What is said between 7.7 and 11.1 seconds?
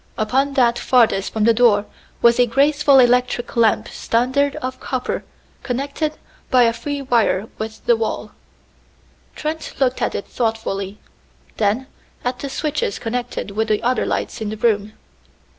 the wall. Trent looked at it thoughtfully,